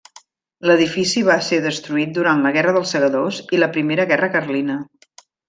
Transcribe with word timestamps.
L’edifici 0.69 1.21
va 1.27 1.35
ser 1.47 1.59
destruït 1.65 2.15
durant 2.15 2.41
la 2.47 2.53
guerra 2.57 2.73
dels 2.79 2.95
segadors 2.97 3.43
i 3.57 3.61
la 3.61 3.69
primera 3.77 4.09
guerra 4.15 4.33
carlina. 4.39 4.81